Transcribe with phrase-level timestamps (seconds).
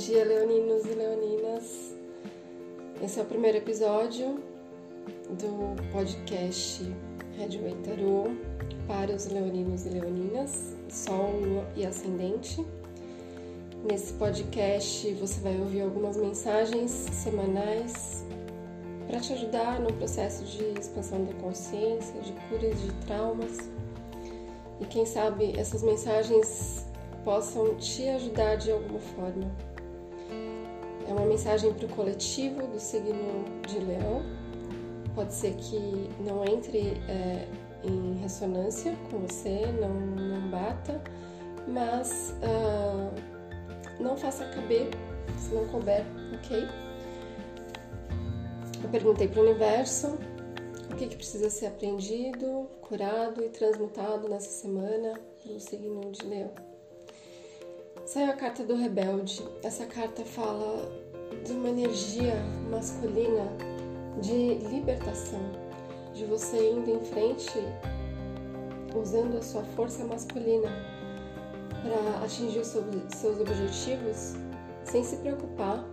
[0.00, 1.94] dia, leoninos e leoninas.
[3.02, 4.42] Esse é o primeiro episódio
[5.28, 6.82] do podcast
[7.36, 8.30] Redway Tarot
[8.88, 12.64] para os leoninos e leoninas, Sol, Lua e Ascendente.
[13.84, 18.24] Nesse podcast você vai ouvir algumas mensagens semanais
[19.06, 23.70] para te ajudar no processo de expansão da consciência, de curas de traumas.
[24.80, 26.86] E quem sabe essas mensagens
[27.22, 29.69] possam te ajudar de alguma forma.
[31.10, 34.22] É uma mensagem para o coletivo do signo de Leão.
[35.12, 37.48] Pode ser que não entre é,
[37.82, 41.02] em ressonância com você, não, não bata,
[41.66, 44.90] mas uh, não faça caber
[45.36, 46.04] se não couber,
[46.36, 46.62] ok?
[48.80, 50.16] Eu perguntei para o universo
[50.92, 56.70] o que, que precisa ser aprendido, curado e transmutado nessa semana pelo signo de Leão.
[58.06, 59.40] Saiu a carta do rebelde.
[59.62, 61.09] Essa carta fala
[61.44, 62.34] de uma energia
[62.70, 63.46] masculina
[64.20, 65.40] de libertação,
[66.12, 67.58] de você indo em frente
[68.94, 70.68] usando a sua força masculina
[71.82, 74.34] para atingir seus objetivos
[74.84, 75.84] sem se preocupar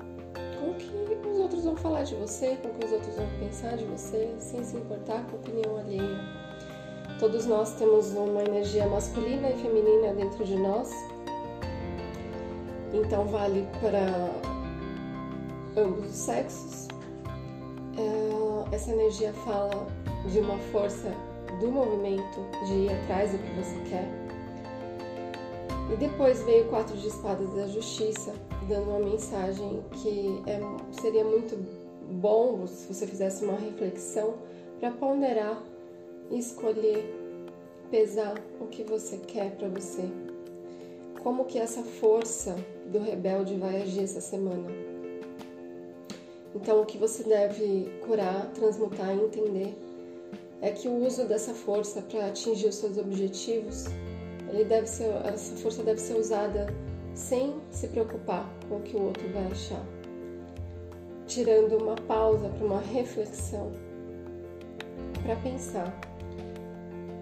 [0.60, 3.28] com o que os outros vão falar de você, com o que os outros vão
[3.40, 6.20] pensar de você, sem se importar com a opinião alheia.
[7.20, 10.92] Todos nós temos uma energia masculina e feminina dentro de nós
[12.94, 14.57] então vale para
[15.78, 16.88] ambos os sexos.
[17.98, 19.88] É, essa energia fala
[20.30, 21.12] de uma força
[21.60, 24.08] do movimento, de ir atrás do que você quer.
[25.92, 28.34] E depois veio o quatro de espadas da justiça,
[28.68, 30.60] dando uma mensagem que é,
[31.02, 31.56] seria muito
[32.12, 34.36] bom se você fizesse uma reflexão
[34.80, 35.64] para ponderar
[36.30, 37.06] e escolher,
[37.90, 40.04] pesar o que você quer para você.
[41.24, 42.56] Como que essa força
[42.92, 44.97] do rebelde vai agir essa semana.
[46.60, 49.78] Então, o que você deve curar, transmutar e entender
[50.60, 53.86] é que o uso dessa força para atingir os seus objetivos,
[54.50, 56.66] ele deve ser, essa força deve ser usada
[57.14, 59.86] sem se preocupar com o que o outro vai achar,
[61.28, 63.72] tirando uma pausa para uma reflexão,
[65.24, 65.96] para pensar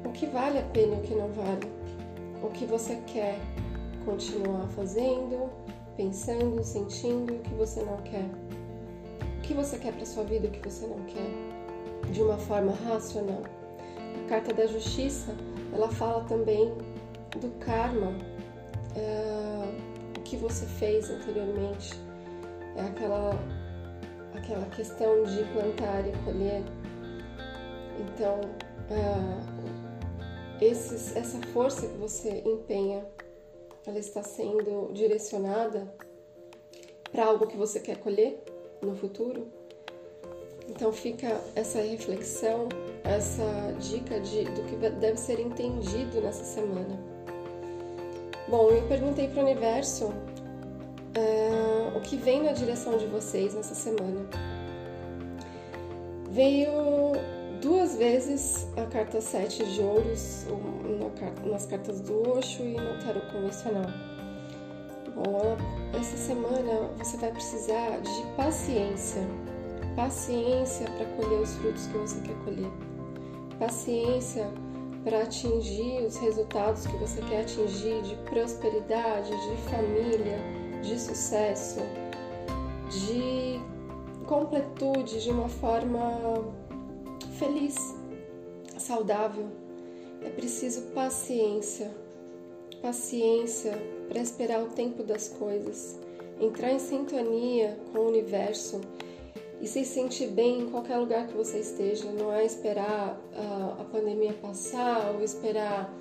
[0.05, 1.69] o que vale a pena e o que não vale,
[2.41, 3.37] o que você quer
[4.05, 5.49] continuar fazendo,
[5.97, 8.44] pensando, sentindo o que você não quer.
[9.45, 13.43] Que você quer para sua vida, o que você não quer, de uma forma racional.
[14.25, 15.35] A carta da justiça,
[15.71, 16.73] ela fala também
[17.39, 18.11] do karma,
[18.95, 21.93] é, o que você fez anteriormente,
[22.75, 23.37] é aquela
[24.35, 26.63] aquela questão de plantar e colher.
[27.99, 28.41] Então,
[28.89, 33.05] é, esses, essa força que você empenha
[33.85, 35.87] ela está sendo direcionada
[37.11, 38.43] para algo que você quer colher
[38.85, 39.47] no futuro.
[40.69, 42.69] Então fica essa reflexão,
[43.03, 46.99] essa dica de, do que deve ser entendido nessa semana.
[48.47, 53.75] Bom, eu perguntei para o universo uh, o que vem na direção de vocês nessa
[53.75, 54.27] semana.
[56.29, 56.71] Veio
[57.61, 60.45] duas vezes a carta 7 de ouros
[61.45, 63.89] nas cartas do Osho e no tarot convencional.
[65.15, 65.57] Bom,
[65.97, 69.21] essa semana você vai precisar de paciência.
[69.95, 72.71] Paciência para colher os frutos que você quer colher.
[73.57, 74.51] Paciência
[75.03, 80.39] para atingir os resultados que você quer atingir de prosperidade, de família,
[80.81, 81.79] de sucesso,
[82.89, 83.61] de
[84.25, 86.43] completude de uma forma
[87.37, 87.75] feliz,
[88.77, 89.47] saudável.
[90.23, 91.91] É preciso paciência,
[92.85, 93.73] paciência
[94.07, 95.99] para esperar o tempo das coisas,
[96.39, 98.79] entrar em sintonia com o universo
[99.59, 102.05] e se sentir bem em qualquer lugar que você esteja.
[102.11, 105.91] Não é esperar a, a pandemia passar ou esperar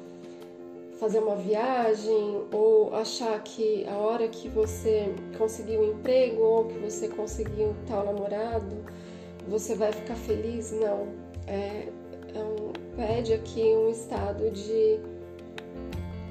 [1.00, 6.78] fazer uma viagem ou achar que a hora que você conseguiu um emprego ou que
[6.78, 8.76] você conseguiu tal namorado
[9.48, 10.72] você vai ficar feliz?
[10.72, 11.08] Não.
[11.46, 11.88] É,
[12.34, 14.98] é um, pede aqui um estado de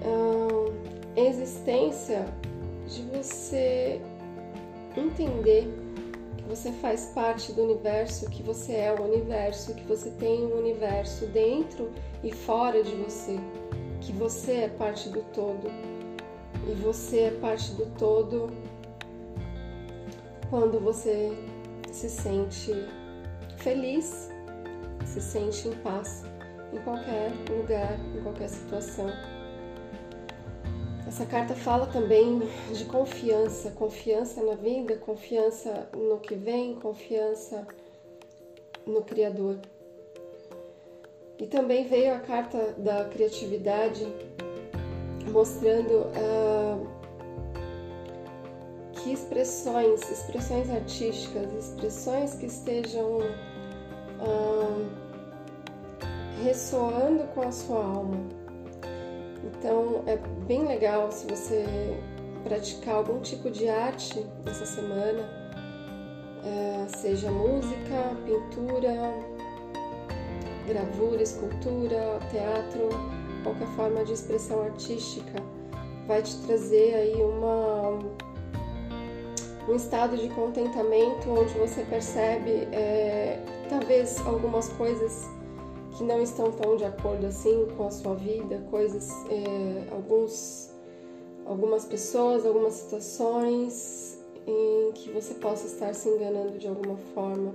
[0.05, 2.25] um, existência,
[2.88, 4.01] de você
[4.95, 5.67] entender
[6.38, 10.57] que você faz parte do universo, que você é o universo, que você tem um
[10.57, 11.89] universo dentro
[12.23, 13.39] e fora de você,
[14.01, 15.67] que você é parte do todo.
[16.67, 18.51] E você é parte do todo
[20.50, 21.31] quando você
[21.91, 22.71] se sente
[23.57, 24.29] feliz,
[25.05, 26.23] se sente em paz
[26.71, 29.07] em qualquer lugar, em qualquer situação.
[31.13, 32.39] Essa carta fala também
[32.71, 37.68] de confiança, confiança na vida, confiança no que vem, confiança
[38.83, 39.60] no Criador.
[41.38, 44.07] E também veio a carta da criatividade,
[45.31, 46.88] mostrando uh,
[48.94, 53.19] que expressões, expressões artísticas, expressões que estejam
[54.18, 54.89] uh,
[56.44, 58.42] ressoando com a sua alma.
[59.43, 60.17] Então é
[60.47, 61.65] bem legal se você
[62.43, 65.21] praticar algum tipo de arte essa semana,
[66.43, 69.13] uh, seja música, pintura,
[70.67, 72.89] gravura, escultura, teatro,
[73.43, 75.33] qualquer forma de expressão artística
[76.07, 77.99] vai te trazer aí uma
[79.67, 85.25] um estado de contentamento onde você percebe é, talvez algumas coisas
[85.97, 90.71] que não estão tão de acordo assim com a sua vida, coisas, é, alguns,
[91.45, 97.53] algumas pessoas, algumas situações em que você possa estar se enganando de alguma forma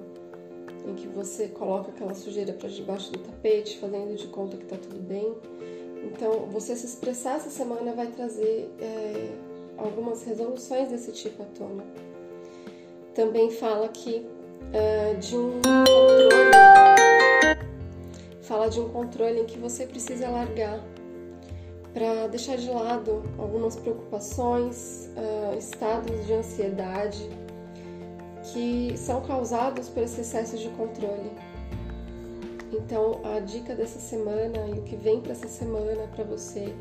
[0.87, 4.76] em que você coloca aquela sujeira para debaixo do tapete, fazendo de conta que está
[4.76, 5.35] tudo bem.
[6.05, 9.32] Então, você se expressar essa semana vai trazer é,
[9.76, 11.85] algumas resoluções desse tipo à tona.
[13.14, 14.25] Também fala aqui
[14.73, 16.88] é, de um controle,
[18.49, 20.83] fala de um controle em que você precisa largar
[21.93, 27.29] para deixar de lado algumas preocupações, uh, estados de ansiedade
[28.50, 31.31] que são causados por esse excesso de controle.
[32.73, 36.75] Então, a dica dessa semana e o que vem para essa semana para você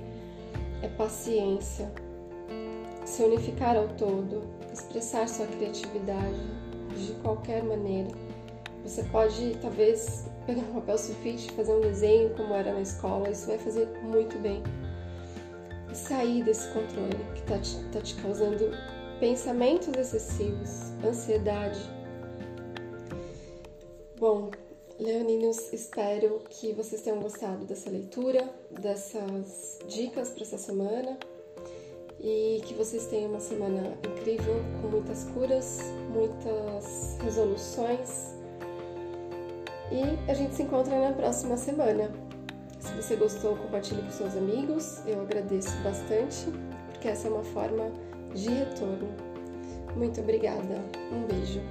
[0.81, 1.91] é paciência,
[3.05, 6.39] se unificar ao todo, expressar sua criatividade
[6.95, 8.26] de qualquer maneira.
[8.83, 13.47] Você pode, talvez, pegar um papel sulfite, fazer um desenho como era na escola, isso
[13.47, 14.63] vai fazer muito bem.
[15.91, 18.71] E sair desse controle que está te, tá te causando
[19.19, 21.79] pensamentos excessivos, ansiedade.
[24.17, 24.51] Bom,
[24.99, 31.17] leoninos, espero que vocês tenham gostado dessa leitura, dessas dicas para essa semana
[32.19, 35.79] e que vocês tenham uma semana incrível, com muitas curas,
[36.09, 38.36] muitas resoluções.
[39.91, 42.11] E a gente se encontra na próxima semana.
[42.79, 46.45] Se você gostou, compartilhe com seus amigos, eu agradeço bastante,
[46.91, 47.91] porque essa é uma forma
[48.33, 49.07] de retorno.
[49.95, 50.81] Muito obrigada.
[51.11, 51.61] Um beijo.